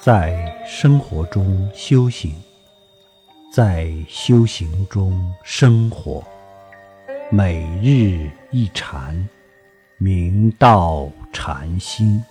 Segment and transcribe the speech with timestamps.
[0.00, 2.32] 在生活中修行，
[3.52, 6.24] 在修行中生活，
[7.32, 9.28] 每日一禅，
[9.98, 12.22] 明道禅心。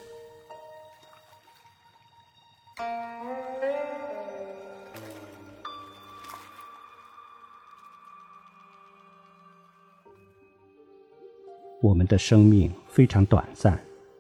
[11.82, 13.78] 我们的生命非常短暂，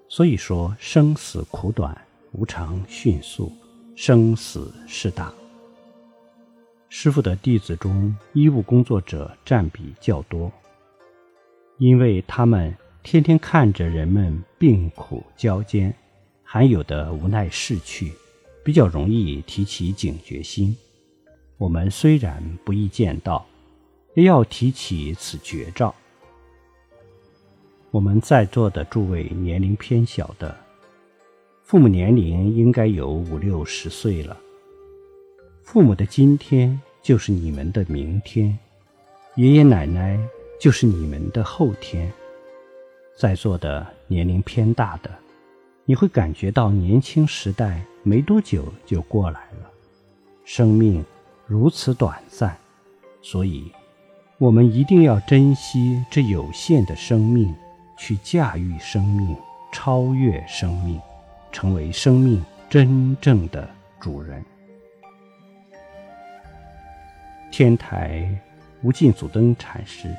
[0.09, 2.06] 所以说生死苦短。
[2.33, 3.51] 无常迅速，
[3.95, 5.33] 生死事大。
[6.89, 10.51] 师傅的弟子中，医务工作者占比较多，
[11.77, 15.93] 因为他们天天看着人们病苦交煎，
[16.43, 18.13] 还有的无奈逝去，
[18.63, 20.75] 比较容易提起警觉心。
[21.57, 23.45] 我们虽然不易见到，
[24.13, 25.93] 也要提起此绝招。
[27.89, 30.66] 我们在座的诸位年龄偏小的。
[31.67, 34.37] 父母年龄应该有五六十岁了。
[35.63, 38.57] 父母的今天就是你们的明天，
[39.35, 40.17] 爷爷奶奶
[40.61, 42.09] 就是你们的后天。
[43.19, 45.11] 在座的年龄偏大的，
[45.83, 49.69] 你会感觉到年轻时代没多久就过来了。
[50.45, 51.03] 生命
[51.45, 52.57] 如此短暂，
[53.21, 53.69] 所以
[54.37, 57.53] 我们一定要珍惜这有限的生命，
[57.97, 59.35] 去驾驭生命，
[59.73, 60.97] 超越生命。
[61.51, 64.43] 成为生命真正的主人。
[67.51, 68.29] 天台
[68.81, 70.13] 无尽祖登禅师，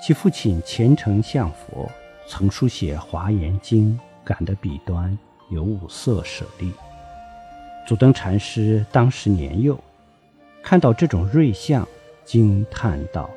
[0.00, 1.90] 其父亲虔诚向佛，
[2.26, 5.16] 曾书写《华严经》，感的笔端
[5.50, 6.72] 有五色舍利。
[7.86, 9.78] 祖登禅师当时年幼，
[10.62, 11.86] 看到这种瑞相，
[12.24, 13.28] 惊叹道：“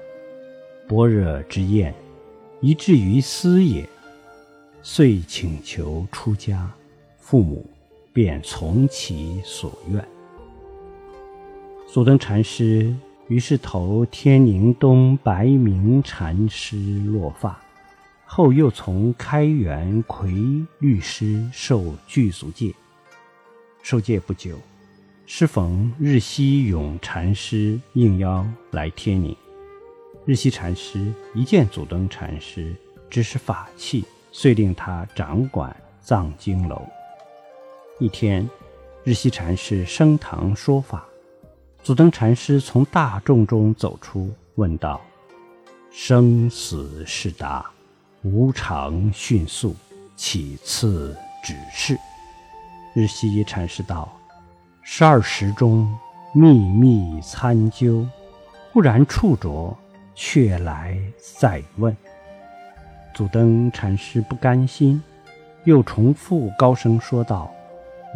[0.87, 1.93] 般若之焰，
[2.61, 3.85] 以至于斯也。”
[4.81, 6.71] 遂请求出家。
[7.29, 7.69] 父母
[8.13, 10.01] 便从其所愿。
[11.85, 12.95] 祖登禅师
[13.27, 17.59] 于是投天宁东白明禅师落发，
[18.25, 20.31] 后又从开元奎
[20.79, 22.73] 律师受具足戒。
[23.83, 24.57] 受戒不久，
[25.25, 29.35] 适逢日西永禅师应邀来天宁。
[30.23, 32.73] 日西禅师一见祖登禅师，
[33.09, 36.81] 知是法器，遂令他掌管藏经楼。
[37.99, 38.47] 一天，
[39.03, 41.03] 日西禅师升堂说法，
[41.81, 45.01] 祖登禅师从大众中走出，问道
[45.89, 47.65] ：“生死事大，
[48.21, 49.75] 无常迅速，
[50.15, 51.97] 岂次指示？”
[52.93, 54.15] 日西禅师道
[54.83, 55.91] ：“十二时中，
[56.35, 58.05] 秘密参究，
[58.71, 59.75] 忽然触着，
[60.13, 60.95] 却来
[61.39, 61.97] 再问。”
[63.15, 65.01] 祖登禅师不甘心，
[65.63, 67.51] 又重复高声说道。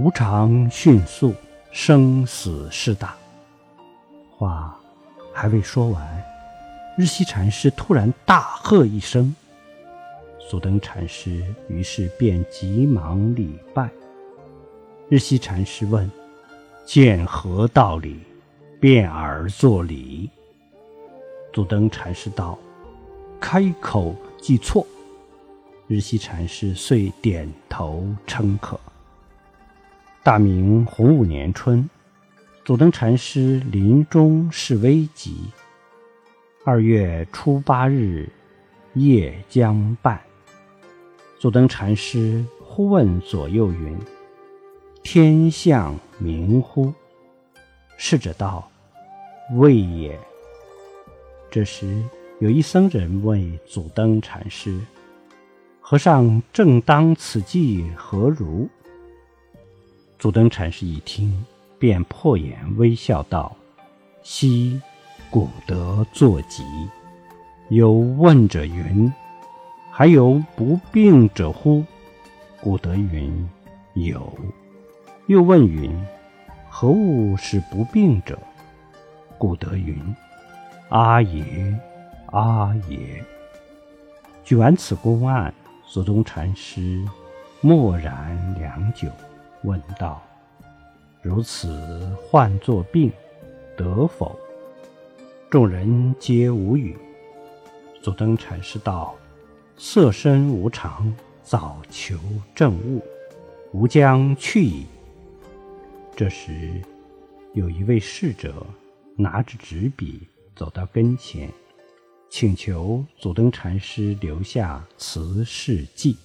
[0.02, 1.32] 无常迅速，
[1.72, 3.14] 生死事大。
[4.36, 4.76] 话
[5.32, 6.24] 还未说完，
[6.98, 9.36] 日西禅师突然大喝一声。
[10.50, 13.92] 祖登禅师于是便急忙礼拜。
[15.08, 16.10] 日西禅师问
[16.84, 18.22] ：“见何道理？
[18.80, 20.28] 便而作礼。”
[21.54, 22.58] 祖登禅师道
[23.40, 24.84] ：“开口即错。”
[25.86, 28.80] 日西禅师遂点头称可。
[30.24, 31.90] 大明洪武年春，
[32.64, 35.46] 祖登禅师临终是危急。
[36.64, 38.30] 二月初八日
[38.94, 40.22] 夜将半，
[41.40, 43.98] 祖登禅师忽问左右云
[45.02, 46.94] ：“天象明乎？”
[47.98, 48.70] 侍者道
[49.58, 50.16] ：“未也。”
[51.50, 52.00] 这时
[52.38, 54.80] 有一僧人问祖登禅师
[55.82, 58.70] ：“和尚正当此际何如？”
[60.22, 61.44] 祖登禅师一听，
[61.80, 63.58] 便破颜微笑道
[64.22, 64.80] ：“昔
[65.32, 66.64] 古德作疾，
[67.70, 69.12] 有问者云
[69.90, 71.84] ：‘还有不病者乎？’
[72.62, 73.50] 古德云
[73.98, 74.32] ：‘有。’
[75.26, 75.92] 又问云
[76.70, 78.38] ：‘何物是不病者？’
[79.40, 80.00] 古德云
[80.90, 81.76] ：‘阿耶，
[82.28, 83.26] 阿耶。’
[84.46, 85.52] 举完此公案，
[85.88, 87.04] 祖宗禅师
[87.60, 89.10] 默然良久。
[89.64, 90.22] 问道
[91.22, 93.12] ：“如此唤作病，
[93.78, 94.38] 得否？”
[95.50, 96.98] 众人皆无语。
[98.02, 99.16] 祖登禅师道
[99.78, 101.14] ：“色身无常，
[101.44, 102.18] 早求
[102.56, 103.04] 正悟，
[103.74, 104.86] 吾将去矣。”
[106.16, 106.82] 这时，
[107.54, 108.66] 有一位侍者
[109.16, 111.50] 拿着纸笔走到跟前，
[112.30, 116.18] 请求祖登禅师留下辞世记。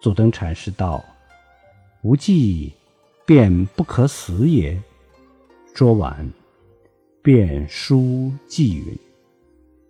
[0.00, 1.04] 祖登禅师道。
[2.02, 2.72] 无忌
[3.26, 4.80] 便不可死也。
[5.74, 6.30] 说完，
[7.22, 8.98] 便书寄云：“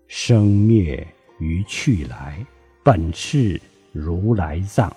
[0.08, 1.06] 生灭
[1.38, 2.44] 于去来，
[2.82, 3.60] 本是
[3.92, 4.94] 如来藏。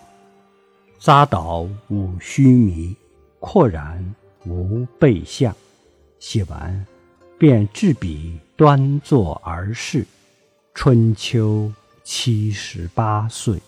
[1.00, 2.96] 扎导无须弥，
[3.40, 5.56] 廓然无背相。”
[6.20, 6.86] 写完，
[7.38, 10.06] 便执笔端坐而逝。
[10.74, 11.72] 春秋
[12.04, 13.60] 七十八岁。